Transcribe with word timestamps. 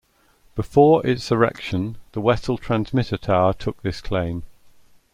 Before 0.55 1.05
its 1.05 1.29
erection 1.31 1.95
the 2.13 2.21
Wesel 2.21 2.57
transmitter 2.57 3.17
tower 3.17 3.53
took 3.53 3.83
this 3.83 4.01
claim. 4.01 4.41